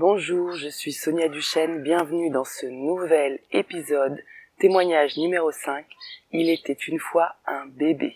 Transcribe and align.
Bonjour, 0.00 0.52
je 0.52 0.68
suis 0.68 0.92
Sonia 0.92 1.28
Duchesne, 1.28 1.82
bienvenue 1.82 2.30
dans 2.30 2.44
ce 2.44 2.66
nouvel 2.66 3.40
épisode, 3.50 4.22
témoignage 4.60 5.16
numéro 5.16 5.50
5, 5.50 5.84
Il 6.30 6.50
était 6.50 6.78
une 6.86 7.00
fois 7.00 7.34
un 7.48 7.66
bébé. 7.66 8.14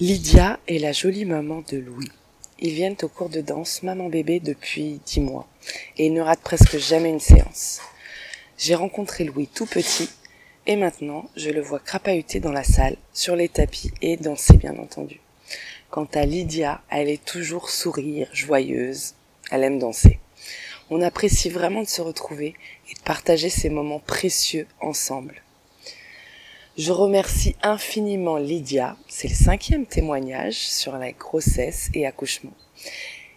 Lydia 0.00 0.58
est 0.66 0.80
la 0.80 0.90
jolie 0.90 1.24
maman 1.24 1.62
de 1.70 1.78
Louis. 1.78 2.10
Ils 2.58 2.74
viennent 2.74 2.96
au 3.04 3.08
cours 3.08 3.28
de 3.28 3.40
danse 3.40 3.84
maman 3.84 4.08
bébé 4.08 4.40
depuis 4.40 5.00
dix 5.06 5.20
mois 5.20 5.46
et 5.98 6.06
ils 6.06 6.12
ne 6.12 6.20
ratent 6.20 6.42
presque 6.42 6.78
jamais 6.78 7.10
une 7.10 7.20
séance. 7.20 7.80
J'ai 8.64 8.76
rencontré 8.76 9.24
Louis 9.24 9.48
tout 9.48 9.66
petit 9.66 10.08
et 10.68 10.76
maintenant 10.76 11.28
je 11.34 11.50
le 11.50 11.60
vois 11.60 11.80
crapahuter 11.80 12.38
dans 12.38 12.52
la 12.52 12.62
salle, 12.62 12.96
sur 13.12 13.34
les 13.34 13.48
tapis 13.48 13.90
et 14.02 14.16
danser 14.16 14.56
bien 14.56 14.78
entendu. 14.78 15.18
Quant 15.90 16.06
à 16.14 16.24
Lydia, 16.24 16.80
elle 16.88 17.08
est 17.08 17.24
toujours 17.24 17.70
sourire, 17.70 18.28
joyeuse, 18.32 19.14
elle 19.50 19.64
aime 19.64 19.80
danser. 19.80 20.20
On 20.90 21.02
apprécie 21.02 21.50
vraiment 21.50 21.82
de 21.82 21.88
se 21.88 22.02
retrouver 22.02 22.54
et 22.88 22.94
de 22.94 23.00
partager 23.00 23.48
ces 23.48 23.68
moments 23.68 23.98
précieux 23.98 24.68
ensemble. 24.80 25.42
Je 26.78 26.92
remercie 26.92 27.56
infiniment 27.64 28.36
Lydia, 28.36 28.96
c'est 29.08 29.26
le 29.26 29.34
cinquième 29.34 29.86
témoignage 29.86 30.54
sur 30.68 30.96
la 30.98 31.10
grossesse 31.10 31.90
et 31.94 32.06
accouchement 32.06 32.54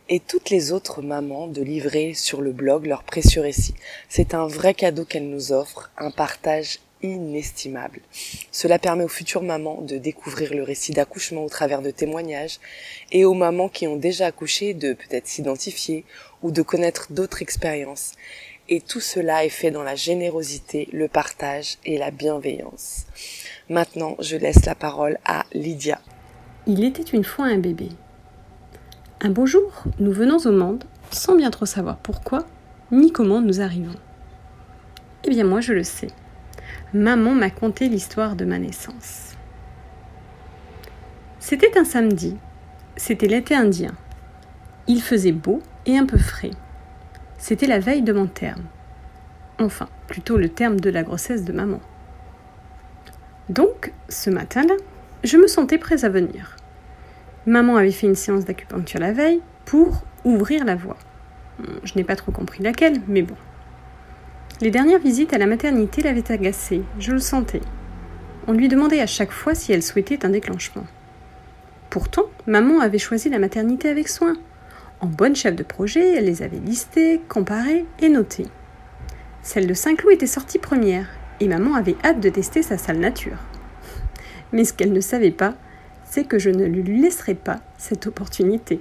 et 0.09 0.19
toutes 0.19 0.49
les 0.49 0.71
autres 0.71 1.01
mamans 1.01 1.47
de 1.47 1.61
livrer 1.61 2.13
sur 2.13 2.41
le 2.41 2.51
blog 2.51 2.85
leurs 2.85 3.03
précieux 3.03 3.41
récits. 3.41 3.75
C'est 4.09 4.33
un 4.33 4.47
vrai 4.47 4.73
cadeau 4.73 5.05
qu'elles 5.05 5.29
nous 5.29 5.51
offrent, 5.51 5.91
un 5.97 6.11
partage 6.11 6.79
inestimable. 7.01 8.01
Cela 8.51 8.79
permet 8.79 9.03
aux 9.03 9.09
futures 9.09 9.43
mamans 9.43 9.81
de 9.81 9.97
découvrir 9.97 10.53
le 10.53 10.63
récit 10.63 10.91
d'accouchement 10.91 11.43
au 11.43 11.49
travers 11.49 11.81
de 11.81 11.91
témoignages 11.91 12.59
et 13.11 13.25
aux 13.25 13.33
mamans 13.33 13.69
qui 13.69 13.87
ont 13.87 13.97
déjà 13.97 14.27
accouché 14.27 14.73
de 14.73 14.93
peut-être 14.93 15.27
s'identifier 15.27 16.05
ou 16.41 16.51
de 16.51 16.61
connaître 16.61 17.11
d'autres 17.11 17.41
expériences. 17.41 18.13
Et 18.67 18.81
tout 18.81 19.01
cela 19.01 19.45
est 19.45 19.49
fait 19.49 19.69
dans 19.69 19.83
la 19.83 19.95
générosité, 19.95 20.87
le 20.91 21.07
partage 21.07 21.77
et 21.85 21.99
la 21.99 22.09
bienveillance. 22.09 23.05
Maintenant, 23.69 24.15
je 24.19 24.37
laisse 24.37 24.65
la 24.65 24.73
parole 24.73 25.19
à 25.25 25.45
Lydia. 25.53 26.01
Il 26.65 26.83
était 26.83 27.03
une 27.03 27.23
fois 27.23 27.45
un 27.45 27.59
bébé. 27.59 27.89
Un 29.21 29.29
beau 29.29 29.45
jour, 29.45 29.83
nous 29.99 30.11
venons 30.11 30.37
au 30.39 30.51
monde 30.51 30.83
sans 31.09 31.35
bien 31.35 31.49
trop 31.49 31.65
savoir 31.65 31.97
pourquoi 31.97 32.45
ni 32.91 33.11
comment 33.11 33.41
nous 33.41 33.61
arrivons. 33.61 33.95
Eh 35.23 35.29
bien 35.29 35.45
moi 35.45 35.61
je 35.61 35.73
le 35.73 35.83
sais. 35.83 36.09
Maman 36.93 37.33
m'a 37.33 37.49
conté 37.49 37.87
l'histoire 37.87 38.35
de 38.35 38.45
ma 38.45 38.59
naissance. 38.59 39.33
C'était 41.39 41.77
un 41.77 41.85
samedi. 41.85 42.35
C'était 42.97 43.27
l'été 43.27 43.55
indien. 43.55 43.93
Il 44.87 45.01
faisait 45.01 45.31
beau 45.31 45.61
et 45.85 45.97
un 45.97 46.05
peu 46.05 46.17
frais. 46.17 46.51
C'était 47.37 47.67
la 47.67 47.79
veille 47.79 48.01
de 48.01 48.13
mon 48.13 48.27
terme. 48.27 48.63
Enfin, 49.59 49.87
plutôt 50.07 50.37
le 50.37 50.49
terme 50.49 50.79
de 50.79 50.89
la 50.89 51.03
grossesse 51.03 51.43
de 51.43 51.53
maman. 51.53 51.79
Donc, 53.49 53.93
ce 54.09 54.29
matin-là, 54.29 54.75
je 55.23 55.37
me 55.37 55.47
sentais 55.47 55.77
prêt 55.77 56.03
à 56.03 56.09
venir. 56.09 56.54
Maman 57.47 57.77
avait 57.77 57.91
fait 57.91 58.07
une 58.07 58.15
séance 58.15 58.45
d'acupuncture 58.45 58.99
la 58.99 59.11
veille 59.11 59.41
pour 59.65 60.03
ouvrir 60.23 60.65
la 60.65 60.75
voie. 60.75 60.97
Je 61.83 61.93
n'ai 61.95 62.03
pas 62.03 62.15
trop 62.15 62.31
compris 62.31 62.63
laquelle, 62.63 63.01
mais 63.07 63.21
bon. 63.21 63.35
Les 64.61 64.71
dernières 64.71 64.99
visites 64.99 65.33
à 65.33 65.37
la 65.37 65.45
maternité 65.45 66.01
l'avaient 66.01 66.31
agacée, 66.31 66.81
je 66.97 67.11
le 67.11 67.19
sentais. 67.19 67.61
On 68.47 68.53
lui 68.53 68.67
demandait 68.67 69.01
à 69.01 69.07
chaque 69.07 69.31
fois 69.31 69.53
si 69.53 69.73
elle 69.73 69.83
souhaitait 69.83 70.25
un 70.25 70.29
déclenchement. 70.29 70.85
Pourtant, 71.89 72.25
maman 72.47 72.79
avait 72.79 72.97
choisi 72.97 73.29
la 73.29 73.39
maternité 73.39 73.89
avec 73.89 74.07
soin. 74.07 74.33
En 74.99 75.07
bonne 75.07 75.35
chef 75.35 75.55
de 75.55 75.63
projet, 75.63 76.15
elle 76.15 76.25
les 76.25 76.41
avait 76.41 76.57
listées, 76.57 77.21
comparées 77.27 77.85
et 77.99 78.09
notées. 78.09 78.47
Celle 79.43 79.67
de 79.67 79.73
Saint-Cloud 79.73 80.13
était 80.13 80.25
sortie 80.25 80.57
première, 80.57 81.07
et 81.39 81.47
maman 81.47 81.75
avait 81.75 81.97
hâte 82.03 82.19
de 82.19 82.29
tester 82.29 82.63
sa 82.63 82.77
salle 82.77 82.99
nature. 82.99 83.37
Mais 84.51 84.63
ce 84.63 84.73
qu'elle 84.73 84.93
ne 84.93 85.01
savait 85.01 85.31
pas, 85.31 85.53
que 86.23 86.39
je 86.39 86.49
ne 86.49 86.65
lui 86.65 87.01
laisserai 87.01 87.35
pas 87.35 87.59
cette 87.77 88.07
opportunité. 88.07 88.79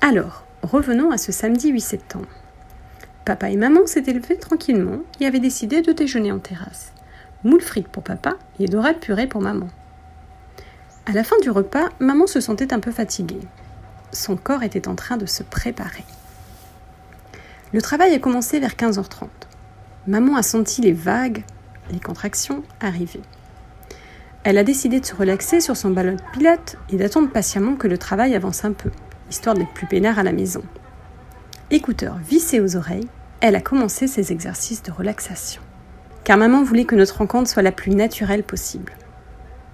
Alors, 0.00 0.44
revenons 0.62 1.10
à 1.10 1.18
ce 1.18 1.32
samedi 1.32 1.70
8 1.70 1.80
septembre. 1.80 2.28
Papa 3.24 3.50
et 3.50 3.56
maman 3.56 3.86
s'étaient 3.86 4.12
levés 4.12 4.36
tranquillement 4.36 4.98
et 5.20 5.26
avaient 5.26 5.38
décidé 5.38 5.80
de 5.80 5.92
déjeuner 5.92 6.32
en 6.32 6.40
terrasse. 6.40 6.92
Moule 7.44 7.60
frites 7.60 7.88
pour 7.88 8.02
papa 8.02 8.34
et 8.58 8.66
dorade 8.66 8.98
purée 8.98 9.28
pour 9.28 9.40
maman. 9.40 9.68
À 11.06 11.12
la 11.12 11.24
fin 11.24 11.38
du 11.40 11.50
repas, 11.50 11.88
maman 12.00 12.26
se 12.26 12.40
sentait 12.40 12.72
un 12.72 12.80
peu 12.80 12.90
fatiguée. 12.90 13.40
Son 14.12 14.36
corps 14.36 14.62
était 14.62 14.88
en 14.88 14.94
train 14.94 15.16
de 15.16 15.26
se 15.26 15.42
préparer. 15.42 16.04
Le 17.72 17.80
travail 17.80 18.12
a 18.14 18.18
commencé 18.18 18.60
vers 18.60 18.74
15h30. 18.74 19.28
Maman 20.06 20.36
a 20.36 20.42
senti 20.42 20.82
les 20.82 20.92
vagues, 20.92 21.44
les 21.90 22.00
contractions 22.00 22.62
arriver. 22.80 23.22
Elle 24.44 24.58
a 24.58 24.64
décidé 24.64 24.98
de 24.98 25.06
se 25.06 25.14
relaxer 25.14 25.60
sur 25.60 25.76
son 25.76 25.90
ballon 25.90 26.16
de 26.16 26.38
pilote 26.38 26.76
et 26.90 26.96
d'attendre 26.96 27.30
patiemment 27.30 27.76
que 27.76 27.86
le 27.86 27.96
travail 27.96 28.34
avance 28.34 28.64
un 28.64 28.72
peu, 28.72 28.90
histoire 29.30 29.54
d'être 29.54 29.72
plus 29.72 29.86
peinard 29.86 30.18
à 30.18 30.24
la 30.24 30.32
maison. 30.32 30.62
Écouteurs 31.70 32.18
vissés 32.18 32.60
aux 32.60 32.76
oreilles, 32.76 33.06
elle 33.40 33.54
a 33.54 33.60
commencé 33.60 34.08
ses 34.08 34.32
exercices 34.32 34.82
de 34.82 34.90
relaxation. 34.90 35.62
Car 36.24 36.38
maman 36.38 36.64
voulait 36.64 36.86
que 36.86 36.96
notre 36.96 37.18
rencontre 37.18 37.48
soit 37.48 37.62
la 37.62 37.70
plus 37.70 37.92
naturelle 37.92 38.42
possible. 38.42 38.92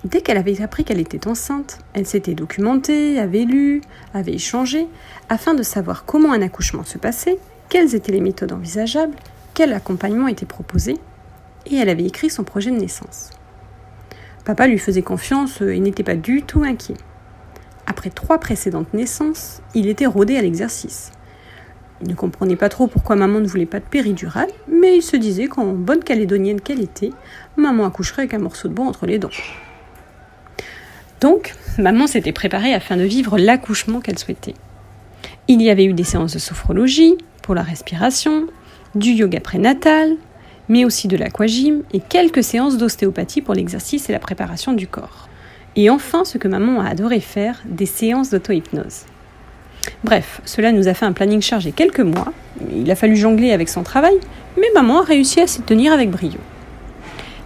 Dès 0.05 0.21
qu'elle 0.21 0.37
avait 0.37 0.61
appris 0.63 0.85
qu'elle 0.85 1.01
était 1.01 1.27
enceinte, 1.27 1.79
elle 1.95 2.07
s'était 2.07 2.35
documentée, 2.35 3.19
avait 3.19 3.45
lu, 3.45 3.81
avait 4.13 4.35
échangé, 4.35 4.87
afin 5.31 5.55
de 5.55 5.63
savoir 5.63 6.05
comment 6.05 6.33
un 6.33 6.43
accouchement 6.43 6.85
se 6.85 6.99
passait, 6.99 7.39
quelles 7.71 7.95
étaient 7.95 8.13
les 8.13 8.21
méthodes 8.21 8.53
envisageables, 8.53 9.17
quel 9.55 9.73
accompagnement 9.73 10.29
était 10.29 10.47
proposé, 10.47 10.99
et 11.67 11.77
elle 11.77 11.89
avait 11.89 12.05
écrit 12.05 12.31
son 12.31 12.45
projet 12.45 12.71
de 12.71 12.77
naissance. 12.77 13.31
Papa 14.49 14.67
lui 14.67 14.79
faisait 14.79 15.03
confiance 15.03 15.61
et 15.61 15.79
n'était 15.79 16.03
pas 16.03 16.17
du 16.17 16.41
tout 16.41 16.63
inquiet. 16.63 16.95
Après 17.87 18.09
trois 18.09 18.39
précédentes 18.41 18.95
naissances, 18.95 19.61
il 19.75 19.89
était 19.89 20.07
rodé 20.07 20.39
à 20.39 20.41
l'exercice. 20.41 21.13
Il 22.01 22.09
ne 22.09 22.15
comprenait 22.15 22.57
pas 22.57 22.71
trop 22.71 22.87
pourquoi 22.87 23.15
maman 23.15 23.41
ne 23.41 23.47
voulait 23.47 23.67
pas 23.67 23.79
de 23.79 23.85
péridurale, 23.85 24.49
mais 24.67 24.97
il 24.97 25.03
se 25.03 25.19
disait 25.19 25.49
qu'en 25.49 25.75
bonne 25.75 26.03
calédonienne 26.03 26.63
qu'elle 26.63 26.81
était, 26.81 27.11
maman 27.59 27.85
accoucherait 27.85 28.23
avec 28.23 28.33
un 28.33 28.39
morceau 28.39 28.69
de 28.69 28.73
bois 28.73 28.87
entre 28.87 29.05
les 29.05 29.19
dents. 29.19 29.29
Donc, 31.21 31.55
maman 31.77 32.07
s'était 32.07 32.33
préparée 32.33 32.73
afin 32.73 32.97
de 32.97 33.03
vivre 33.03 33.37
l'accouchement 33.37 34.01
qu'elle 34.01 34.19
souhaitait. 34.19 34.55
Il 35.47 35.61
y 35.61 35.69
avait 35.69 35.85
eu 35.85 35.93
des 35.93 36.05
séances 36.05 36.33
de 36.33 36.39
sophrologie 36.39 37.19
pour 37.43 37.55
la 37.55 37.63
respiration, 37.63 38.47
du 38.95 39.11
yoga 39.11 39.41
prénatal, 39.41 40.17
mais 40.69 40.85
aussi 40.85 41.09
de 41.09 41.17
l'aquagym 41.17 41.83
et 41.93 42.01
quelques 42.01 42.45
séances 42.45 42.77
d'ostéopathie 42.77 43.43
pour 43.43 43.55
l'exercice 43.55 44.09
et 44.09 44.13
la 44.13 44.19
préparation 44.19 44.73
du 44.73 44.87
corps. 44.87 45.29
Et 45.77 45.91
enfin, 45.91 46.25
ce 46.25 46.39
que 46.39 46.49
maman 46.49 46.81
a 46.81 46.89
adoré 46.89 47.21
faire, 47.21 47.63
des 47.67 47.87
séances 47.87 48.31
d'auto-hypnose. 48.31 49.05
Bref, 50.05 50.41
cela 50.45 50.73
nous 50.73 50.89
a 50.89 50.95
fait 50.95 51.07
un 51.07 51.13
planning 51.13 51.41
chargé 51.41 51.73
quelques 51.73 52.01
mois. 52.01 52.33
Il 52.75 52.91
a 52.91 52.97
fallu 52.97 53.17
jongler 53.17 53.53
avec 53.53 53.69
son 53.69 53.83
travail, 53.83 54.19
mais 54.57 54.67
maman 54.75 55.01
a 55.01 55.05
réussi 55.05 55.41
à 55.41 55.47
s'y 55.47 55.63
tenir 55.63 55.93
avec 55.93 56.11
brio. 56.11 56.39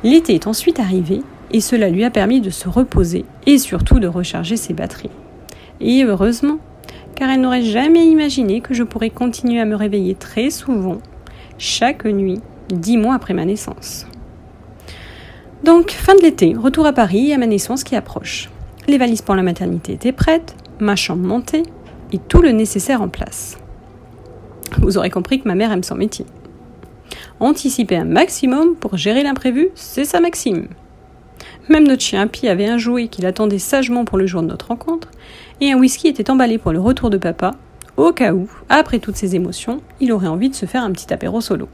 L'été 0.02 0.34
est 0.34 0.46
ensuite 0.46 0.80
arrivé 0.80 1.22
et 1.52 1.60
cela 1.60 1.88
lui 1.88 2.04
a 2.04 2.10
permis 2.10 2.40
de 2.40 2.50
se 2.50 2.68
reposer 2.68 3.24
et 3.46 3.58
surtout 3.58 4.00
de 4.00 4.08
recharger 4.08 4.56
ses 4.56 4.72
batteries. 4.72 5.10
Et 5.80 6.04
heureusement, 6.04 6.58
car 7.14 7.30
elle 7.30 7.40
n'aurait 7.40 7.62
jamais 7.62 8.06
imaginé 8.06 8.60
que 8.60 8.74
je 8.74 8.82
pourrais 8.82 9.10
continuer 9.10 9.60
à 9.60 9.64
me 9.64 9.76
réveiller 9.76 10.14
très 10.14 10.50
souvent, 10.50 10.98
chaque 11.58 12.04
nuit, 12.04 12.40
dix 12.68 12.96
mois 12.96 13.14
après 13.14 13.34
ma 13.34 13.44
naissance. 13.44 14.06
Donc, 15.64 15.90
fin 15.90 16.14
de 16.14 16.22
l'été, 16.22 16.54
retour 16.54 16.86
à 16.86 16.92
Paris 16.92 17.30
et 17.30 17.34
à 17.34 17.38
ma 17.38 17.46
naissance 17.46 17.84
qui 17.84 17.94
approche. 17.94 18.50
Les 18.88 18.98
valises 18.98 19.22
pour 19.22 19.36
la 19.36 19.42
maternité 19.42 19.92
étaient 19.92 20.12
prêtes, 20.12 20.56
ma 20.80 20.96
chambre 20.96 21.26
montée 21.26 21.62
et 22.12 22.18
tout 22.18 22.42
le 22.42 22.50
nécessaire 22.50 23.00
en 23.00 23.08
place. 23.08 23.58
Vous 24.78 24.98
aurez 24.98 25.10
compris 25.10 25.40
que 25.40 25.48
ma 25.48 25.54
mère 25.54 25.70
aime 25.70 25.84
son 25.84 25.94
métier. 25.94 26.26
Anticiper 27.40 27.96
un 27.96 28.04
maximum 28.04 28.74
pour 28.74 28.96
gérer 28.96 29.22
l'imprévu, 29.22 29.68
c'est 29.74 30.04
sa 30.04 30.20
maxime. 30.20 30.68
Même 31.68 31.86
notre 31.86 32.02
chien 32.02 32.26
Pi 32.26 32.48
avait 32.48 32.66
un 32.66 32.78
jouet 32.78 33.08
qu'il 33.08 33.26
attendait 33.26 33.58
sagement 33.58 34.04
pour 34.04 34.18
le 34.18 34.26
jour 34.26 34.42
de 34.42 34.48
notre 34.48 34.68
rencontre, 34.68 35.08
et 35.60 35.70
un 35.72 35.78
whisky 35.78 36.08
était 36.08 36.30
emballé 36.30 36.58
pour 36.58 36.72
le 36.72 36.80
retour 36.80 37.10
de 37.10 37.18
papa, 37.18 37.52
au 37.96 38.12
cas 38.12 38.32
où, 38.32 38.48
après 38.68 38.98
toutes 38.98 39.16
ces 39.16 39.36
émotions, 39.36 39.80
il 40.00 40.12
aurait 40.12 40.26
envie 40.26 40.48
de 40.48 40.54
se 40.54 40.66
faire 40.66 40.82
un 40.82 40.90
petit 40.90 41.12
apéro 41.12 41.40
solo. 41.40 41.68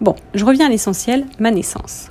Bon, 0.00 0.14
je 0.34 0.44
reviens 0.44 0.66
à 0.66 0.68
l'essentiel, 0.68 1.26
ma 1.38 1.50
naissance. 1.50 2.08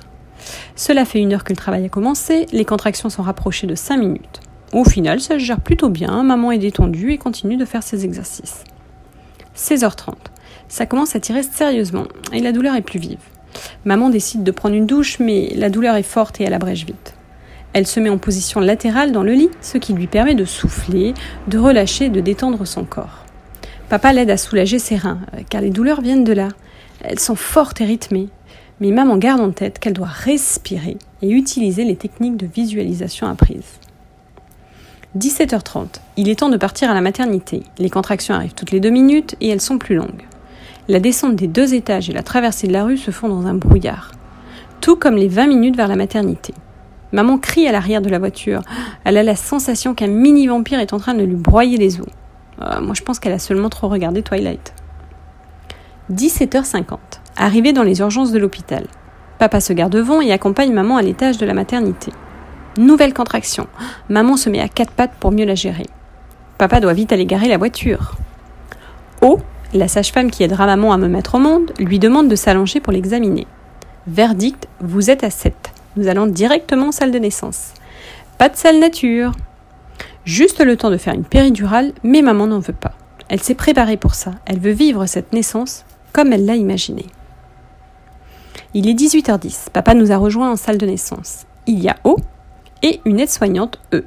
Cela 0.76 1.04
fait 1.04 1.20
une 1.20 1.32
heure 1.32 1.44
que 1.44 1.52
le 1.52 1.56
travail 1.56 1.86
a 1.86 1.88
commencé, 1.88 2.46
les 2.52 2.64
contractions 2.64 3.08
sont 3.08 3.22
rapprochées 3.22 3.66
de 3.66 3.74
5 3.74 3.96
minutes. 3.96 4.40
Au 4.72 4.84
final, 4.84 5.20
ça 5.20 5.34
se 5.34 5.44
gère 5.44 5.60
plutôt 5.60 5.88
bien, 5.88 6.22
maman 6.22 6.52
est 6.52 6.58
détendue 6.58 7.12
et 7.12 7.18
continue 7.18 7.56
de 7.56 7.64
faire 7.64 7.82
ses 7.82 8.04
exercices. 8.04 8.64
16h30. 9.56 10.14
Ça 10.68 10.84
commence 10.84 11.16
à 11.16 11.20
tirer 11.20 11.42
sérieusement 11.42 12.04
et 12.32 12.40
la 12.40 12.52
douleur 12.52 12.74
est 12.74 12.82
plus 12.82 12.98
vive. 12.98 13.18
Maman 13.86 14.10
décide 14.10 14.44
de 14.44 14.50
prendre 14.50 14.74
une 14.74 14.86
douche, 14.86 15.18
mais 15.18 15.52
la 15.56 15.70
douleur 15.70 15.96
est 15.96 16.02
forte 16.02 16.40
et 16.40 16.44
elle 16.44 16.52
abrège 16.52 16.84
vite. 16.84 17.14
Elle 17.72 17.86
se 17.86 18.00
met 18.00 18.10
en 18.10 18.18
position 18.18 18.60
latérale 18.60 19.12
dans 19.12 19.22
le 19.22 19.32
lit, 19.32 19.50
ce 19.62 19.78
qui 19.78 19.94
lui 19.94 20.06
permet 20.06 20.34
de 20.34 20.44
souffler, 20.44 21.14
de 21.48 21.58
relâcher, 21.58 22.10
de 22.10 22.20
détendre 22.20 22.66
son 22.66 22.84
corps. 22.84 23.24
Papa 23.88 24.12
l'aide 24.12 24.30
à 24.30 24.36
soulager 24.36 24.78
ses 24.78 24.96
reins, 24.96 25.20
car 25.48 25.62
les 25.62 25.70
douleurs 25.70 26.02
viennent 26.02 26.24
de 26.24 26.32
là. 26.34 26.48
Elles 27.00 27.18
sont 27.18 27.34
fortes 27.34 27.80
et 27.80 27.84
rythmées. 27.84 28.28
Mais 28.80 28.90
maman 28.90 29.16
garde 29.16 29.40
en 29.40 29.50
tête 29.50 29.78
qu'elle 29.78 29.92
doit 29.92 30.06
respirer 30.06 30.96
et 31.20 31.30
utiliser 31.30 31.84
les 31.84 31.96
techniques 31.96 32.36
de 32.36 32.46
visualisation 32.46 33.26
apprises. 33.26 33.80
17h30. 35.16 36.00
Il 36.16 36.28
est 36.28 36.40
temps 36.40 36.48
de 36.48 36.56
partir 36.56 36.90
à 36.90 36.94
la 36.94 37.00
maternité. 37.00 37.62
Les 37.78 37.90
contractions 37.90 38.34
arrivent 38.34 38.54
toutes 38.54 38.70
les 38.70 38.80
deux 38.80 38.90
minutes 38.90 39.36
et 39.40 39.48
elles 39.48 39.60
sont 39.60 39.78
plus 39.78 39.96
longues. 39.96 40.26
La 40.86 41.00
descente 41.00 41.34
des 41.34 41.48
deux 41.48 41.74
étages 41.74 42.08
et 42.08 42.12
la 42.12 42.22
traversée 42.22 42.68
de 42.68 42.72
la 42.72 42.84
rue 42.84 42.96
se 42.96 43.10
font 43.10 43.28
dans 43.28 43.46
un 43.46 43.54
brouillard. 43.54 44.12
Tout 44.80 44.96
comme 44.96 45.16
les 45.16 45.28
20 45.28 45.48
minutes 45.48 45.76
vers 45.76 45.88
la 45.88 45.96
maternité. 45.96 46.54
Maman 47.12 47.38
crie 47.38 47.66
à 47.66 47.72
l'arrière 47.72 48.02
de 48.02 48.10
la 48.10 48.18
voiture. 48.18 48.60
Elle 49.04 49.16
a 49.16 49.22
la 49.22 49.36
sensation 49.36 49.94
qu'un 49.94 50.06
mini 50.08 50.46
vampire 50.46 50.78
est 50.78 50.92
en 50.92 50.98
train 50.98 51.14
de 51.14 51.24
lui 51.24 51.36
broyer 51.36 51.78
les 51.78 52.00
os. 52.00 52.06
Euh, 52.60 52.80
moi, 52.80 52.94
je 52.94 53.02
pense 53.02 53.18
qu'elle 53.18 53.32
a 53.32 53.38
seulement 53.38 53.70
trop 53.70 53.88
regardé 53.88 54.22
Twilight. 54.22 54.74
17h50. 56.12 56.96
Arrivée 57.36 57.74
dans 57.74 57.82
les 57.82 58.00
urgences 58.00 58.32
de 58.32 58.38
l'hôpital. 58.38 58.86
Papa 59.38 59.60
se 59.60 59.74
garde 59.74 59.92
devant 59.92 60.22
et 60.22 60.32
accompagne 60.32 60.72
maman 60.72 60.96
à 60.96 61.02
l'étage 61.02 61.36
de 61.36 61.44
la 61.44 61.52
maternité. 61.52 62.12
Nouvelle 62.78 63.12
contraction. 63.12 63.66
Maman 64.08 64.36
se 64.36 64.48
met 64.48 64.60
à 64.60 64.68
quatre 64.68 64.92
pattes 64.92 65.12
pour 65.20 65.32
mieux 65.32 65.44
la 65.44 65.54
gérer. 65.54 65.86
Papa 66.56 66.80
doit 66.80 66.94
vite 66.94 67.12
aller 67.12 67.26
garer 67.26 67.48
la 67.48 67.58
voiture. 67.58 68.16
Oh, 69.20 69.38
la 69.74 69.86
sage-femme 69.86 70.30
qui 70.30 70.42
aidera 70.42 70.64
maman 70.64 70.92
à 70.92 70.96
me 70.96 71.08
mettre 71.08 71.34
au 71.34 71.38
monde 71.38 71.72
lui 71.78 71.98
demande 71.98 72.28
de 72.28 72.36
s'allonger 72.36 72.80
pour 72.80 72.92
l'examiner. 72.92 73.46
Verdict, 74.06 74.66
vous 74.80 75.10
êtes 75.10 75.24
à 75.24 75.30
7. 75.30 75.54
Nous 75.96 76.08
allons 76.08 76.26
directement 76.26 76.88
en 76.88 76.92
salle 76.92 77.10
de 77.10 77.18
naissance. 77.18 77.74
Pas 78.38 78.48
de 78.48 78.56
salle 78.56 78.78
nature. 78.78 79.32
Juste 80.24 80.64
le 80.64 80.76
temps 80.76 80.90
de 80.90 80.96
faire 80.96 81.14
une 81.14 81.24
péridurale, 81.24 81.92
mais 82.02 82.22
maman 82.22 82.46
n'en 82.46 82.60
veut 82.60 82.72
pas. 82.72 82.94
Elle 83.28 83.42
s'est 83.42 83.54
préparée 83.54 83.98
pour 83.98 84.14
ça. 84.14 84.32
Elle 84.46 84.58
veut 84.58 84.72
vivre 84.72 85.04
cette 85.04 85.34
naissance 85.34 85.84
comme 86.12 86.32
elle 86.32 86.44
l'a 86.44 86.56
imaginée. 86.56 87.06
Il 88.74 88.88
est 88.88 88.94
18h10. 88.94 89.70
Papa 89.72 89.94
nous 89.94 90.12
a 90.12 90.16
rejoints 90.16 90.50
en 90.50 90.56
salle 90.56 90.78
de 90.78 90.86
naissance. 90.86 91.46
Il 91.66 91.80
y 91.80 91.88
a 91.88 91.96
O 92.04 92.16
et 92.82 93.00
une 93.04 93.20
aide-soignante 93.20 93.78
E. 93.94 94.04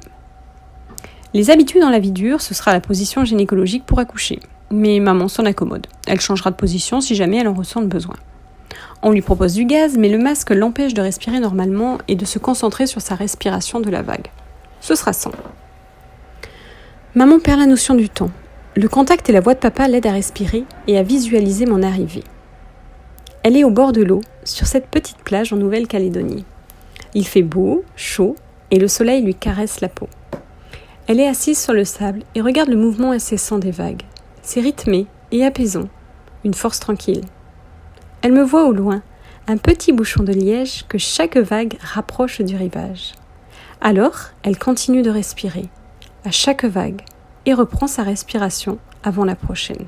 Les 1.34 1.50
habitudes 1.50 1.80
dans 1.80 1.90
la 1.90 1.98
vie 1.98 2.12
dure, 2.12 2.40
ce 2.40 2.54
sera 2.54 2.72
la 2.72 2.80
position 2.80 3.24
gynécologique 3.24 3.86
pour 3.86 3.98
accoucher. 3.98 4.38
Mais 4.70 5.00
maman 5.00 5.28
s'en 5.28 5.44
accommode. 5.44 5.86
Elle 6.06 6.20
changera 6.20 6.50
de 6.50 6.56
position 6.56 7.00
si 7.00 7.14
jamais 7.14 7.38
elle 7.38 7.48
en 7.48 7.54
ressent 7.54 7.80
le 7.80 7.86
besoin. 7.86 8.16
On 9.02 9.10
lui 9.10 9.22
propose 9.22 9.54
du 9.54 9.64
gaz, 9.64 9.96
mais 9.98 10.08
le 10.08 10.18
masque 10.18 10.50
l'empêche 10.50 10.94
de 10.94 11.02
respirer 11.02 11.40
normalement 11.40 11.98
et 12.06 12.14
de 12.14 12.24
se 12.24 12.38
concentrer 12.38 12.86
sur 12.86 13.00
sa 13.00 13.14
respiration 13.14 13.80
de 13.80 13.90
la 13.90 14.02
vague. 14.02 14.28
Ce 14.80 14.94
sera 14.94 15.12
sans. 15.12 15.32
Maman 17.14 17.40
perd 17.40 17.58
la 17.58 17.66
notion 17.66 17.94
du 17.94 18.08
temps. 18.08 18.30
Le 18.74 18.88
contact 18.88 19.28
et 19.28 19.32
la 19.32 19.40
voix 19.40 19.52
de 19.52 19.58
papa 19.58 19.86
l'aident 19.86 20.06
à 20.06 20.12
respirer 20.12 20.64
et 20.86 20.96
à 20.96 21.02
visualiser 21.02 21.66
mon 21.66 21.82
arrivée. 21.82 22.24
Elle 23.42 23.58
est 23.58 23.64
au 23.64 23.70
bord 23.70 23.92
de 23.92 24.02
l'eau, 24.02 24.22
sur 24.44 24.66
cette 24.66 24.86
petite 24.86 25.18
plage 25.18 25.52
en 25.52 25.56
Nouvelle-Calédonie. 25.56 26.46
Il 27.12 27.26
fait 27.26 27.42
beau, 27.42 27.84
chaud, 27.96 28.34
et 28.70 28.78
le 28.78 28.88
soleil 28.88 29.22
lui 29.22 29.34
caresse 29.34 29.82
la 29.82 29.88
peau. 29.88 30.08
Elle 31.06 31.20
est 31.20 31.28
assise 31.28 31.60
sur 31.60 31.74
le 31.74 31.84
sable 31.84 32.22
et 32.34 32.40
regarde 32.40 32.70
le 32.70 32.78
mouvement 32.78 33.10
incessant 33.10 33.58
des 33.58 33.72
vagues. 33.72 34.04
C'est 34.40 34.60
rythmé 34.60 35.06
et 35.32 35.44
apaisant, 35.44 35.90
une 36.42 36.54
force 36.54 36.80
tranquille. 36.80 37.24
Elle 38.22 38.32
me 38.32 38.42
voit 38.42 38.64
au 38.64 38.72
loin, 38.72 39.02
un 39.48 39.58
petit 39.58 39.92
bouchon 39.92 40.22
de 40.22 40.32
liège 40.32 40.86
que 40.88 40.96
chaque 40.96 41.36
vague 41.36 41.74
rapproche 41.82 42.40
du 42.40 42.56
rivage. 42.56 43.12
Alors, 43.82 44.30
elle 44.42 44.58
continue 44.58 45.02
de 45.02 45.10
respirer, 45.10 45.68
à 46.24 46.30
chaque 46.30 46.64
vague, 46.64 47.02
et 47.46 47.54
reprend 47.54 47.86
sa 47.86 48.02
respiration 48.02 48.78
avant 49.02 49.24
la 49.24 49.34
prochaine. 49.34 49.86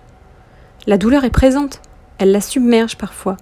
La 0.87 0.99
douleur 0.99 1.25
est 1.25 1.31
présente, 1.31 1.81
elle 2.19 2.33
la 2.33 2.41
submerge 2.41 2.97
parfois, 2.97 3.37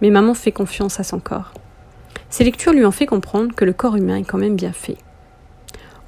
mais 0.00 0.10
maman 0.10 0.34
fait 0.34 0.52
confiance 0.52 1.00
à 1.00 1.04
son 1.04 1.20
corps. 1.20 1.52
Ces 2.30 2.44
lectures 2.44 2.72
lui 2.72 2.84
ont 2.84 2.90
fait 2.90 3.06
comprendre 3.06 3.54
que 3.54 3.64
le 3.64 3.72
corps 3.72 3.96
humain 3.96 4.16
est 4.16 4.24
quand 4.24 4.38
même 4.38 4.56
bien 4.56 4.72
fait. 4.72 4.96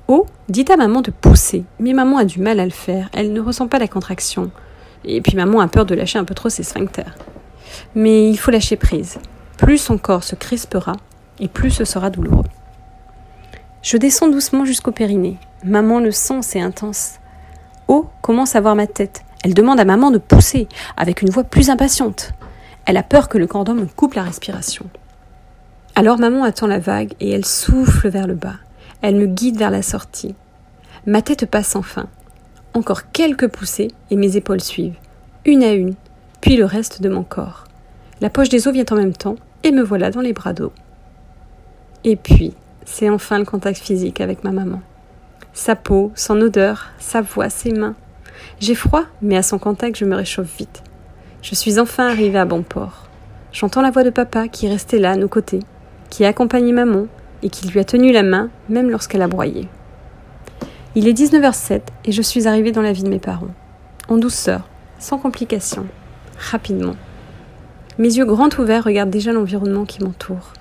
Oh, 0.09 0.27
dit 0.49 0.65
à 0.73 0.77
maman 0.77 1.01
de 1.01 1.11
pousser, 1.11 1.65
mais 1.79 1.93
maman 1.93 2.19
a 2.19 2.25
du 2.25 2.41
mal 2.41 2.61
à 2.61 2.65
le 2.65 2.71
faire, 2.71 3.09
elle 3.13 3.33
ne 3.33 3.41
ressent 3.41 3.69
pas 3.69 3.79
la 3.79 3.89
contraction. 3.89 4.51
Et 5.05 5.21
puis 5.21 5.37
maman 5.37 5.61
a 5.61 5.69
peur 5.69 5.87
de 5.87 5.95
lâcher 5.95 6.19
un 6.19 6.25
peu 6.25 6.35
trop 6.35 6.49
ses 6.49 6.63
sphincters. 6.63 7.15
Mais 7.95 8.29
il 8.29 8.37
faut 8.37 8.51
lâcher 8.51 8.77
prise. 8.77 9.19
Plus 9.57 9.79
son 9.79 9.99
corps 9.99 10.25
se 10.25 10.35
crispera, 10.35 10.95
et 11.39 11.49
plus 11.49 11.71
ce 11.71 11.85
sera 11.85 12.11
douloureux. 12.11 12.45
Je 13.83 13.97
descends 13.97 14.29
doucement 14.29 14.65
jusqu'au 14.65 14.93
périnée. 14.93 15.39
Maman 15.65 15.99
le 15.99 16.13
sent, 16.13 16.43
c'est 16.43 16.61
intense. 16.61 17.15
Oh 17.89 18.09
commence 18.21 18.57
à 18.57 18.61
voir 18.61 18.77
ma 18.77 18.87
tête? 18.87 19.23
Elle 19.45 19.55
demande 19.55 19.81
à 19.81 19.85
maman 19.85 20.11
de 20.11 20.19
pousser, 20.19 20.69
avec 20.97 21.23
une 21.23 21.31
voix 21.31 21.45
plus 21.45 21.71
impatiente. 21.71 22.33
Elle 22.87 22.97
a 22.97 23.03
peur 23.03 23.29
que 23.29 23.39
le 23.39 23.47
cordon 23.47 23.75
me 23.75 23.87
coupe 23.87 24.15
la 24.15 24.23
respiration. 24.23 24.87
Alors 25.95 26.19
maman 26.19 26.45
attend 26.45 26.67
la 26.67 26.79
vague 26.79 27.13
et 27.21 27.31
elle 27.31 27.45
souffle 27.45 28.09
vers 28.09 28.27
le 28.27 28.35
bas. 28.35 28.57
Elle 29.03 29.17
me 29.17 29.27
guide 29.27 29.59
vers 29.59 29.71
la 29.71 29.83
sortie. 29.83 30.35
Ma 31.07 31.23
tête 31.23 31.47
passe 31.47 31.77
enfin. 31.77 32.07
Encore 32.75 33.11
quelques 33.11 33.49
poussées 33.49 33.89
et 34.11 34.17
mes 34.17 34.37
épaules 34.37 34.61
suivent, 34.61 34.97
une 35.45 35.63
à 35.63 35.73
une, 35.73 35.95
puis 36.41 36.57
le 36.57 36.65
reste 36.65 37.03
de 37.03 37.09
mon 37.09 37.23
corps. 37.23 37.65
La 38.21 38.31
poche 38.31 38.49
des 38.49 38.69
os 38.69 38.73
vient 38.73 38.85
en 38.91 38.97
même 38.97 39.13
temps 39.13 39.37
et 39.65 39.73
me 39.73 39.83
voilà 39.83 40.11
dans 40.11 40.21
les 40.21 40.33
bras 40.33 40.53
d'eau. 40.53 40.73
Et 42.05 42.17
puis, 42.17 42.55
c'est 42.85 43.11
enfin 43.11 43.39
le 43.39 43.45
contact 43.45 43.79
physique 43.79 44.21
avec 44.21 44.45
ma 44.45 44.53
maman. 44.53 44.81
Sa 45.55 45.77
peau, 45.77 46.13
son 46.15 46.41
odeur, 46.41 46.89
sa 46.99 47.21
voix, 47.21 47.51
ses 47.51 47.73
mains. 47.73 47.95
J'ai 48.59 48.75
froid, 48.75 49.05
mais 49.21 49.37
à 49.37 49.43
son 49.43 49.59
contact, 49.59 49.97
je 49.99 50.07
me 50.07 50.17
réchauffe 50.17 50.57
vite. 50.57 50.83
Je 51.43 51.55
suis 51.55 51.79
enfin 51.79 52.09
arrivée 52.09 52.39
à 52.39 52.47
bon 52.47 52.63
port. 52.63 53.09
J'entends 53.53 53.83
la 53.83 53.91
voix 53.91 54.03
de 54.03 54.11
papa 54.11 54.49
qui 54.49 54.67
restait 54.67 54.99
là 54.99 55.11
à 55.11 55.17
nos 55.17 55.29
côtés, 55.29 55.61
qui 56.09 56.25
a 56.25 56.29
accompagné 56.29 56.73
maman 56.73 57.07
et 57.43 57.51
qui 57.51 57.69
lui 57.69 57.81
a 57.81 57.85
tenu 57.85 58.13
la 58.13 58.23
main 58.23 58.49
même 58.71 58.89
lorsqu'elle 58.89 59.21
a 59.21 59.29
broyé. 59.29 59.69
Il 60.95 61.07
est 61.07 61.13
19h07 61.13 61.83
et 62.07 62.13
je 62.13 62.23
suis 62.23 62.49
arrivée 62.49 62.73
dans 62.73 62.81
la 62.81 62.93
vie 62.93 63.03
de 63.03 63.11
mes 63.11 63.19
parents. 63.19 63.55
En 64.09 64.17
douceur, 64.17 64.67
sans 64.99 65.19
complications, 65.19 65.87
rapidement. 66.39 66.97
Mes 67.99 68.17
yeux 68.17 68.25
grands 68.25 68.49
ouverts 68.59 68.85
regardent 68.85 69.11
déjà 69.11 69.33
l'environnement 69.33 69.85
qui 69.85 70.03
m'entoure. 70.03 70.55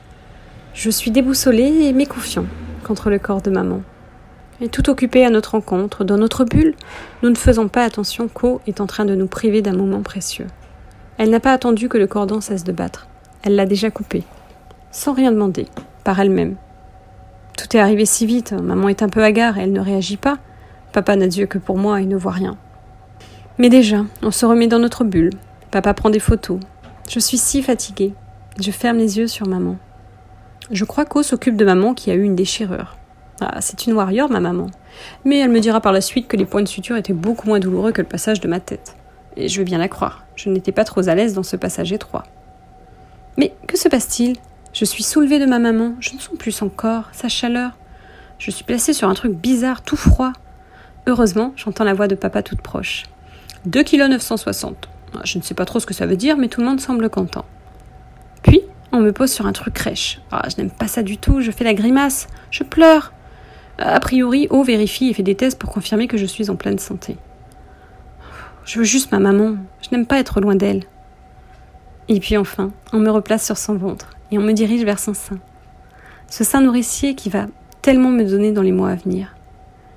Je 0.73 0.89
suis 0.89 1.11
déboussolée 1.11 1.85
et 1.85 1.93
méconfiant 1.93 2.45
contre 2.83 3.09
le 3.09 3.19
corps 3.19 3.41
de 3.41 3.51
maman. 3.51 3.81
Et 4.61 4.69
tout 4.69 4.89
occupé 4.89 5.25
à 5.25 5.29
notre 5.29 5.51
rencontre, 5.51 6.03
dans 6.03 6.17
notre 6.17 6.45
bulle, 6.45 6.75
nous 7.23 7.29
ne 7.29 7.35
faisons 7.35 7.67
pas 7.67 7.83
attention 7.83 8.27
qu'O 8.27 8.61
est 8.67 8.79
en 8.79 8.87
train 8.87 9.05
de 9.05 9.15
nous 9.15 9.27
priver 9.27 9.61
d'un 9.61 9.75
moment 9.75 10.01
précieux. 10.01 10.47
Elle 11.17 11.31
n'a 11.31 11.39
pas 11.39 11.53
attendu 11.53 11.89
que 11.89 11.97
le 11.97 12.07
cordon 12.07 12.41
cesse 12.41 12.63
de 12.63 12.71
battre. 12.71 13.07
Elle 13.43 13.55
l'a 13.55 13.65
déjà 13.65 13.89
coupé 13.89 14.23
sans 14.91 15.13
rien 15.13 15.31
demander, 15.31 15.67
par 16.03 16.19
elle-même. 16.19 16.55
Tout 17.57 17.75
est 17.75 17.79
arrivé 17.79 18.05
si 18.05 18.25
vite, 18.25 18.53
maman 18.53 18.89
est 18.89 19.03
un 19.03 19.09
peu 19.09 19.23
hagard 19.23 19.57
et 19.57 19.61
elle 19.61 19.71
ne 19.71 19.79
réagit 19.79 20.17
pas. 20.17 20.37
Papa 20.91 21.15
n'a 21.15 21.27
Dieu 21.27 21.45
que 21.45 21.57
pour 21.57 21.77
moi 21.77 22.01
et 22.01 22.05
ne 22.05 22.17
voit 22.17 22.33
rien. 22.33 22.57
Mais 23.57 23.69
déjà, 23.69 24.05
on 24.21 24.31
se 24.31 24.45
remet 24.45 24.67
dans 24.67 24.79
notre 24.79 25.03
bulle. 25.03 25.31
Papa 25.71 25.93
prend 25.93 26.09
des 26.09 26.19
photos. 26.19 26.59
Je 27.09 27.19
suis 27.19 27.37
si 27.37 27.61
fatiguée. 27.61 28.13
Je 28.59 28.71
ferme 28.71 28.97
les 28.97 29.17
yeux 29.17 29.27
sur 29.27 29.47
maman. 29.47 29.77
Je 30.69 30.85
crois 30.85 31.05
qu'O 31.05 31.23
s'occupe 31.23 31.55
de 31.55 31.65
maman 31.65 31.93
qui 31.93 32.11
a 32.11 32.15
eu 32.15 32.23
une 32.23 32.35
déchirure. 32.35 32.97
Ah, 33.43 33.59
c'est 33.59 33.87
une 33.87 33.93
warrior, 33.93 34.29
ma 34.29 34.39
maman. 34.39 34.67
Mais 35.25 35.39
elle 35.39 35.49
me 35.49 35.59
dira 35.59 35.81
par 35.81 35.91
la 35.91 36.01
suite 36.01 36.27
que 36.27 36.37
les 36.37 36.45
points 36.45 36.61
de 36.61 36.67
suture 36.67 36.95
étaient 36.95 37.11
beaucoup 37.11 37.47
moins 37.47 37.59
douloureux 37.59 37.91
que 37.91 38.01
le 38.01 38.07
passage 38.07 38.39
de 38.39 38.47
ma 38.47 38.59
tête. 38.59 38.95
Et 39.35 39.49
je 39.49 39.57
veux 39.57 39.65
bien 39.65 39.79
la 39.79 39.87
croire. 39.87 40.23
Je 40.35 40.49
n'étais 40.49 40.71
pas 40.71 40.83
trop 40.83 41.09
à 41.09 41.15
l'aise 41.15 41.33
dans 41.33 41.41
ce 41.41 41.55
passage 41.55 41.91
étroit. 41.91 42.23
Mais 43.37 43.55
que 43.67 43.79
se 43.79 43.89
passe-t-il? 43.89 44.37
Je 44.73 44.85
suis 44.85 45.03
soulevée 45.03 45.39
de 45.39 45.45
ma 45.45 45.57
maman, 45.57 45.95
je 45.99 46.13
ne 46.13 46.19
sens 46.19 46.37
plus 46.37 46.51
son 46.51 46.69
corps, 46.69 47.09
sa 47.13 47.29
chaleur. 47.29 47.71
Je 48.37 48.51
suis 48.51 48.63
placée 48.63 48.93
sur 48.93 49.09
un 49.09 49.13
truc 49.15 49.33
bizarre, 49.33 49.81
tout 49.81 49.97
froid. 49.97 50.33
Heureusement, 51.07 51.53
j'entends 51.55 51.83
la 51.83 51.95
voix 51.95 52.07
de 52.07 52.15
papa 52.15 52.43
toute 52.43 52.61
proche. 52.61 53.05
2 53.65 53.83
kg 53.83 54.03
960. 54.09 54.87
Je 55.23 55.37
ne 55.39 55.43
sais 55.43 55.55
pas 55.55 55.65
trop 55.65 55.79
ce 55.79 55.87
que 55.87 55.93
ça 55.95 56.05
veut 56.05 56.15
dire, 56.15 56.37
mais 56.37 56.47
tout 56.47 56.61
le 56.61 56.67
monde 56.67 56.79
semble 56.79 57.09
content. 57.09 57.45
Puis, 58.43 58.61
on 58.91 58.99
me 58.99 59.11
pose 59.11 59.31
sur 59.31 59.47
un 59.47 59.51
truc 59.51 59.73
crèche. 59.73 60.21
Ah, 60.31 60.43
je 60.49 60.61
n'aime 60.61 60.71
pas 60.71 60.87
ça 60.87 61.01
du 61.01 61.17
tout, 61.17 61.41
je 61.41 61.51
fais 61.51 61.63
la 61.63 61.73
grimace, 61.73 62.27
je 62.49 62.63
pleure. 62.63 63.13
A 63.83 63.99
priori, 63.99 64.47
O 64.51 64.63
vérifie 64.63 65.09
et 65.09 65.13
fait 65.13 65.23
des 65.23 65.33
tests 65.33 65.57
pour 65.57 65.71
confirmer 65.71 66.07
que 66.07 66.17
je 66.17 66.25
suis 66.25 66.51
en 66.51 66.55
pleine 66.55 66.77
santé. 66.77 67.17
Je 68.63 68.77
veux 68.77 68.85
juste 68.85 69.11
ma 69.11 69.17
maman, 69.17 69.55
je 69.81 69.89
n'aime 69.91 70.05
pas 70.05 70.19
être 70.19 70.39
loin 70.39 70.55
d'elle. 70.55 70.83
Et 72.07 72.19
puis 72.19 72.37
enfin, 72.37 72.71
on 72.93 72.99
me 72.99 73.09
replace 73.09 73.43
sur 73.43 73.57
son 73.57 73.75
ventre 73.75 74.09
et 74.31 74.37
on 74.37 74.43
me 74.43 74.53
dirige 74.53 74.83
vers 74.83 74.99
son 74.99 75.15
sein. 75.15 75.39
Ce 76.29 76.43
sein 76.43 76.61
nourricier 76.61 77.15
qui 77.15 77.29
va 77.29 77.47
tellement 77.81 78.09
me 78.09 78.23
donner 78.23 78.51
dans 78.51 78.61
les 78.61 78.71
mois 78.71 78.91
à 78.91 78.95
venir. 78.95 79.35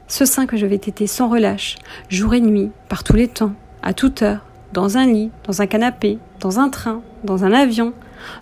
Ce 0.08 0.24
sein 0.24 0.46
que 0.46 0.56
je 0.56 0.64
vais 0.64 0.78
téter 0.78 1.06
sans 1.06 1.28
relâche, 1.28 1.76
jour 2.08 2.32
et 2.32 2.40
nuit, 2.40 2.70
par 2.88 3.04
tous 3.04 3.16
les 3.16 3.28
temps, 3.28 3.52
à 3.82 3.92
toute 3.92 4.22
heure, 4.22 4.46
dans 4.72 4.96
un 4.96 5.06
lit, 5.06 5.30
dans 5.46 5.60
un 5.60 5.66
canapé, 5.66 6.18
dans 6.40 6.58
un 6.58 6.70
train, 6.70 7.02
dans 7.22 7.44
un 7.44 7.52
avion, 7.52 7.92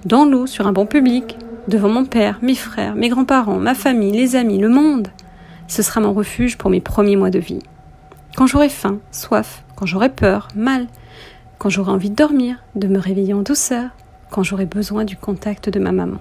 dans 0.04 0.24
l'eau, 0.24 0.46
sur 0.46 0.68
un 0.68 0.72
banc 0.72 0.86
public, 0.86 1.36
devant 1.66 1.88
mon 1.88 2.04
père, 2.04 2.38
mes 2.42 2.54
frères, 2.54 2.94
mes 2.94 3.08
grands-parents, 3.08 3.58
ma 3.58 3.74
famille, 3.74 4.12
les 4.12 4.36
amis, 4.36 4.58
le 4.58 4.68
monde. 4.68 5.08
Ce 5.68 5.82
sera 5.82 6.00
mon 6.00 6.12
refuge 6.12 6.58
pour 6.58 6.70
mes 6.70 6.80
premiers 6.80 7.16
mois 7.16 7.30
de 7.30 7.38
vie. 7.38 7.62
Quand 8.36 8.46
j'aurai 8.46 8.68
faim, 8.68 8.98
soif, 9.10 9.62
quand 9.76 9.86
j'aurai 9.86 10.08
peur, 10.08 10.48
mal, 10.54 10.86
quand 11.58 11.68
j'aurai 11.68 11.92
envie 11.92 12.10
de 12.10 12.16
dormir, 12.16 12.56
de 12.74 12.88
me 12.88 12.98
réveiller 12.98 13.34
en 13.34 13.42
douceur, 13.42 13.90
quand 14.30 14.42
j'aurai 14.42 14.66
besoin 14.66 15.04
du 15.04 15.16
contact 15.16 15.68
de 15.68 15.78
ma 15.78 15.92
maman. 15.92 16.18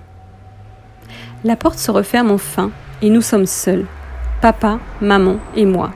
La 1.44 1.56
porte 1.56 1.80
se 1.80 1.90
referme 1.92 2.32
enfin 2.32 2.72
et 3.02 3.10
nous 3.10 3.22
sommes 3.22 3.46
seuls, 3.46 3.86
papa, 4.42 4.80
maman 5.02 5.38
et 5.56 5.66
moi. 5.66 5.92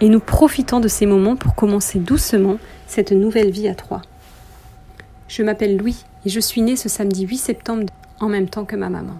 Et 0.00 0.08
nous 0.08 0.20
profitons 0.20 0.80
de 0.80 0.88
ces 0.88 1.06
moments 1.06 1.36
pour 1.36 1.54
commencer 1.54 1.98
doucement 1.98 2.56
cette 2.86 3.12
nouvelle 3.12 3.50
vie 3.50 3.68
à 3.68 3.74
trois. 3.74 4.02
Je 5.28 5.42
m'appelle 5.42 5.76
Louis 5.76 6.04
et 6.26 6.28
je 6.28 6.40
suis 6.40 6.62
né 6.62 6.76
ce 6.76 6.88
samedi 6.88 7.26
8 7.26 7.36
septembre 7.36 7.86
en 8.20 8.28
même 8.28 8.48
temps 8.48 8.64
que 8.64 8.76
ma 8.76 8.88
maman. 8.88 9.14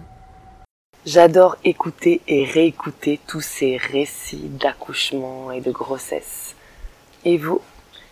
J'adore 1.05 1.57
écouter 1.65 2.21
et 2.29 2.45
réécouter 2.45 3.19
tous 3.27 3.41
ces 3.41 3.75
récits 3.75 4.47
d'accouchement 4.47 5.51
et 5.51 5.59
de 5.59 5.69
grossesse. 5.69 6.55
Et 7.25 7.37
vous, 7.37 7.59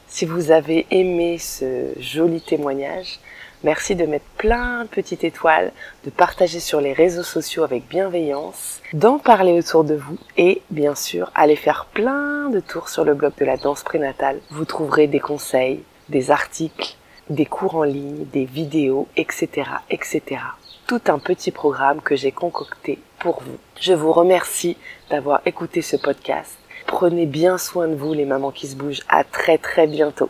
si 0.10 0.26
vous 0.26 0.52
avez 0.52 0.86
aimé 0.92 1.38
ce 1.38 1.94
joli 1.98 2.42
témoignage, 2.42 3.22
merci 3.64 3.96
de 3.96 4.06
mettre 4.06 4.26
plein 4.38 4.84
de 4.84 4.90
petites 4.90 5.24
étoiles, 5.24 5.72
de 6.04 6.10
partager 6.10 6.60
sur 6.60 6.82
les 6.82 6.92
réseaux 6.92 7.24
sociaux 7.24 7.64
avec 7.64 7.88
bienveillance, 7.88 8.82
d'en 8.92 9.20
parler 9.20 9.54
autour 9.54 9.86
de 9.86 9.96
vous 9.96 10.18
et 10.36 10.62
bien 10.70 10.94
sûr 10.94 11.32
aller 11.34 11.56
faire 11.56 11.88
plein 11.94 12.50
de 12.50 12.60
tours 12.60 12.90
sur 12.90 13.06
le 13.06 13.14
blog 13.14 13.32
de 13.40 13.46
la 13.46 13.56
danse 13.56 13.84
prénatale. 13.84 14.42
Vous 14.50 14.66
trouverez 14.66 15.08
des 15.08 15.22
conseils, 15.22 15.82
des 16.10 16.30
articles, 16.30 16.98
des 17.30 17.46
cours 17.46 17.76
en 17.76 17.84
ligne, 17.84 18.26
des 18.34 18.44
vidéos, 18.44 19.08
etc., 19.16 19.70
etc. 19.90 20.42
Tout 20.88 21.02
un 21.08 21.20
petit 21.20 21.52
programme 21.52 22.02
que 22.02 22.16
j'ai 22.16 22.32
concocté 22.32 23.00
pour 23.20 23.42
vous. 23.42 23.58
Je 23.80 23.94
vous 23.94 24.12
remercie 24.12 24.78
d'avoir 25.10 25.42
écouté 25.46 25.82
ce 25.82 25.96
podcast. 25.96 26.58
Prenez 26.86 27.26
bien 27.26 27.58
soin 27.58 27.88
de 27.88 27.96
vous 27.96 28.14
les 28.14 28.26
mamans 28.26 28.52
qui 28.52 28.68
se 28.68 28.76
bougent. 28.76 29.04
À 29.08 29.24
très 29.24 29.58
très 29.58 29.88
bientôt. 29.88 30.30